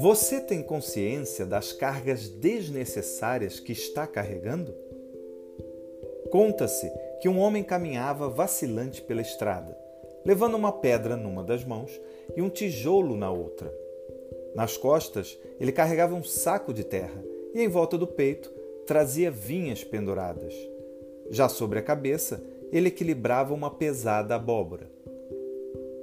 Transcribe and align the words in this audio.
Você 0.00 0.40
tem 0.40 0.62
consciência 0.62 1.44
das 1.44 1.74
cargas 1.74 2.26
desnecessárias 2.26 3.60
que 3.60 3.72
está 3.72 4.06
carregando? 4.06 4.74
Conta-se 6.30 6.90
que 7.20 7.28
um 7.28 7.38
homem 7.38 7.62
caminhava 7.62 8.26
vacilante 8.26 9.02
pela 9.02 9.20
estrada, 9.20 9.76
levando 10.24 10.54
uma 10.54 10.72
pedra 10.72 11.18
numa 11.18 11.44
das 11.44 11.66
mãos 11.66 12.00
e 12.34 12.40
um 12.40 12.48
tijolo 12.48 13.14
na 13.14 13.30
outra. 13.30 13.70
Nas 14.54 14.74
costas, 14.74 15.38
ele 15.60 15.70
carregava 15.70 16.14
um 16.14 16.24
saco 16.24 16.72
de 16.72 16.82
terra 16.82 17.22
e 17.52 17.60
em 17.60 17.68
volta 17.68 17.98
do 17.98 18.06
peito 18.06 18.50
trazia 18.86 19.30
vinhas 19.30 19.84
penduradas. 19.84 20.54
Já 21.28 21.46
sobre 21.46 21.78
a 21.78 21.82
cabeça, 21.82 22.42
ele 22.72 22.88
equilibrava 22.88 23.52
uma 23.52 23.70
pesada 23.70 24.34
abóbora. 24.34 24.90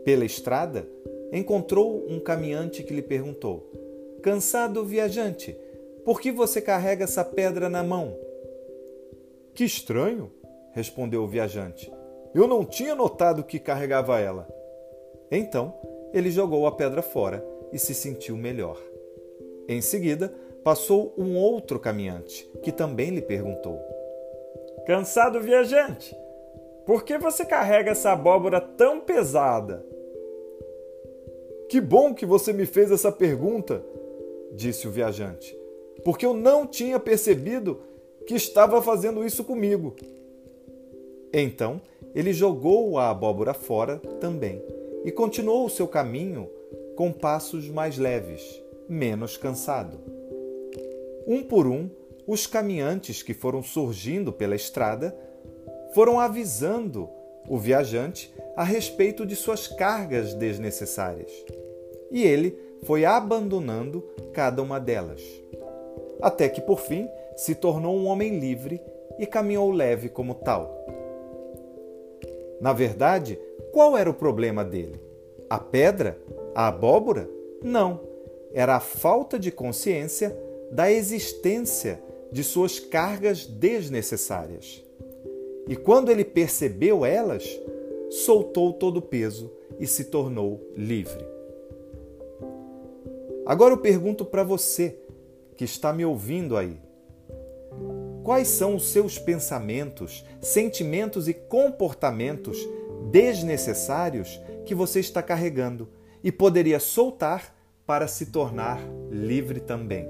Pela 0.05 0.23
estrada, 0.23 0.87
encontrou 1.33 2.05
um 2.07 2.19
caminhante 2.19 2.83
que 2.83 2.93
lhe 2.93 3.01
perguntou: 3.01 3.86
Cansado 4.27 4.83
viajante, 4.83 5.57
por 6.03 6.19
que 6.19 6.33
você 6.33 6.59
carrega 6.59 7.05
essa 7.05 7.23
pedra 7.23 7.69
na 7.69 7.81
mão? 7.81 8.13
Que 9.53 9.63
estranho, 9.63 10.29
respondeu 10.73 11.23
o 11.23 11.27
viajante. 11.29 11.89
Eu 12.35 12.45
não 12.45 12.65
tinha 12.65 12.93
notado 12.93 13.41
que 13.41 13.57
carregava 13.57 14.19
ela. 14.19 14.45
Então, 15.31 15.73
ele 16.13 16.29
jogou 16.29 16.67
a 16.67 16.73
pedra 16.73 17.01
fora 17.01 17.41
e 17.71 17.79
se 17.79 17.93
sentiu 17.93 18.35
melhor. 18.35 18.77
Em 19.65 19.79
seguida, 19.79 20.27
passou 20.61 21.13
um 21.17 21.37
outro 21.37 21.79
caminhante, 21.79 22.51
que 22.61 22.73
também 22.73 23.11
lhe 23.11 23.21
perguntou: 23.21 23.79
Cansado 24.85 25.39
viajante, 25.39 26.13
por 26.85 27.05
que 27.05 27.17
você 27.17 27.45
carrega 27.45 27.91
essa 27.91 28.11
abóbora 28.11 28.59
tão 28.59 28.99
pesada? 28.99 29.85
Que 31.69 31.79
bom 31.79 32.13
que 32.13 32.25
você 32.25 32.51
me 32.51 32.65
fez 32.65 32.91
essa 32.91 33.09
pergunta, 33.09 33.81
disse 34.53 34.87
o 34.87 34.91
viajante, 34.91 35.57
porque 36.03 36.25
eu 36.25 36.33
não 36.33 36.65
tinha 36.65 36.99
percebido 36.99 37.81
que 38.25 38.35
estava 38.35 38.81
fazendo 38.81 39.25
isso 39.25 39.43
comigo. 39.43 39.95
Então 41.31 41.81
ele 42.13 42.33
jogou 42.33 42.97
a 42.97 43.09
abóbora 43.09 43.53
fora 43.53 43.97
também 44.19 44.61
e 45.03 45.11
continuou 45.11 45.65
o 45.65 45.69
seu 45.69 45.87
caminho 45.87 46.49
com 46.95 47.11
passos 47.11 47.69
mais 47.69 47.97
leves, 47.97 48.61
menos 48.89 49.37
cansado. 49.37 49.99
Um 51.27 51.43
por 51.43 51.67
um, 51.67 51.89
os 52.25 52.47
caminhantes 52.47 53.21
que 53.21 53.33
foram 53.33 53.61
surgindo 53.61 54.33
pela 54.33 54.55
estrada 54.55 55.15
foram 55.93 56.19
avisando 56.19 57.09
o 57.47 57.57
viajante 57.57 58.33
a 58.55 58.63
respeito 58.63 59.25
de 59.25 59.35
suas 59.35 59.67
cargas 59.67 60.33
desnecessárias. 60.33 61.31
E 62.11 62.23
ele 62.23 62.57
foi 62.83 63.05
abandonando 63.05 64.03
cada 64.33 64.61
uma 64.61 64.79
delas. 64.79 65.21
Até 66.21 66.49
que, 66.49 66.61
por 66.61 66.79
fim, 66.79 67.07
se 67.35 67.55
tornou 67.55 67.95
um 67.95 68.07
homem 68.07 68.39
livre 68.39 68.81
e 69.19 69.25
caminhou 69.25 69.71
leve 69.71 70.09
como 70.09 70.35
tal. 70.35 70.85
Na 72.59 72.73
verdade, 72.73 73.39
qual 73.71 73.97
era 73.97 74.09
o 74.09 74.13
problema 74.13 74.63
dele? 74.63 74.99
A 75.49 75.59
pedra? 75.59 76.17
A 76.55 76.67
abóbora? 76.67 77.29
Não. 77.63 77.99
Era 78.53 78.75
a 78.75 78.79
falta 78.79 79.37
de 79.37 79.51
consciência 79.51 80.35
da 80.71 80.91
existência 80.91 82.01
de 82.31 82.43
suas 82.43 82.79
cargas 82.79 83.45
desnecessárias. 83.45 84.83
E 85.67 85.75
quando 85.75 86.09
ele 86.09 86.23
percebeu 86.23 87.05
elas, 87.05 87.47
soltou 88.09 88.73
todo 88.73 88.97
o 88.97 89.01
peso 89.01 89.51
e 89.79 89.85
se 89.85 90.05
tornou 90.05 90.59
livre. 90.75 91.36
Agora 93.47 93.73
eu 93.73 93.77
pergunto 93.77 94.25
para 94.25 94.43
você 94.43 94.99
que 95.55 95.63
está 95.63 95.93
me 95.93 96.03
ouvindo 96.03 96.57
aí: 96.57 96.81
quais 98.21 98.49
são 98.49 98.75
os 98.75 98.91
seus 98.91 99.17
pensamentos, 99.17 100.25
sentimentos 100.41 101.29
e 101.29 101.33
comportamentos 101.33 102.57
desnecessários 103.09 104.41
que 104.65 104.75
você 104.75 104.99
está 104.99 105.23
carregando 105.23 105.87
e 106.21 106.29
poderia 106.29 106.77
soltar 106.77 107.55
para 107.85 108.05
se 108.05 108.25
tornar 108.25 108.81
livre 109.09 109.61
também? 109.61 110.05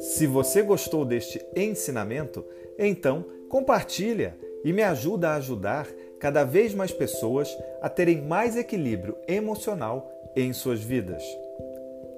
Se 0.00 0.26
você 0.26 0.62
gostou 0.62 1.04
deste 1.04 1.40
ensinamento, 1.54 2.44
então 2.76 3.24
compartilha 3.48 4.36
e 4.64 4.72
me 4.72 4.82
ajuda 4.82 5.30
a 5.30 5.34
ajudar 5.36 5.86
cada 6.18 6.42
vez 6.42 6.74
mais 6.74 6.90
pessoas 6.90 7.54
a 7.82 7.88
terem 7.88 8.22
mais 8.22 8.56
equilíbrio 8.56 9.16
emocional 9.28 10.10
em 10.34 10.52
suas 10.52 10.80
vidas. 10.80 11.22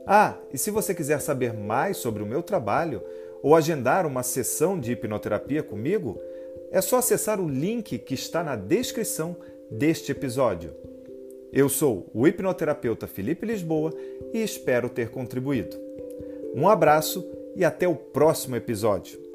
Ah, 0.06 0.36
e 0.52 0.56
se 0.56 0.70
você 0.70 0.94
quiser 0.94 1.20
saber 1.20 1.52
mais 1.52 1.96
sobre 1.96 2.22
o 2.22 2.26
meu 2.26 2.42
trabalho 2.42 3.02
ou 3.42 3.56
agendar 3.56 4.06
uma 4.06 4.22
sessão 4.22 4.78
de 4.78 4.92
hipnoterapia 4.92 5.62
comigo, 5.62 6.20
é 6.70 6.80
só 6.80 6.98
acessar 6.98 7.40
o 7.40 7.48
link 7.48 7.98
que 7.98 8.14
está 8.14 8.44
na 8.44 8.54
descrição 8.54 9.36
deste 9.68 10.12
episódio. 10.12 10.72
Eu 11.52 11.68
sou 11.68 12.08
o 12.14 12.26
hipnoterapeuta 12.26 13.06
Felipe 13.06 13.46
Lisboa 13.46 13.92
e 14.32 14.42
espero 14.42 14.88
ter 14.88 15.10
contribuído. 15.10 15.76
Um 16.54 16.68
abraço 16.68 17.26
e 17.56 17.64
até 17.64 17.88
o 17.88 17.96
próximo 17.96 18.54
episódio. 18.54 19.25